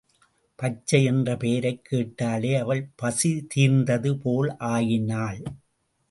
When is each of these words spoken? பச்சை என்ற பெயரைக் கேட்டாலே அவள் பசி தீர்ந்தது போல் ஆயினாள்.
பச்சை 0.55 1.03
என்ற 1.03 1.37
பெயரைக் 1.37 1.85
கேட்டாலே 1.85 2.55
அவள் 2.55 2.89
பசி 2.95 3.45
தீர்ந்தது 3.47 4.17
போல் 4.17 4.57
ஆயினாள். 4.57 5.41